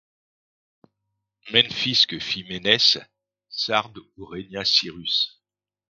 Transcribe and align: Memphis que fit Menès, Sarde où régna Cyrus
Memphis 1.51 2.07
que 2.07 2.17
fit 2.17 2.43
Menès, 2.45 2.97
Sarde 3.51 3.99
où 4.17 4.25
régna 4.25 4.65
Cyrus 4.65 5.43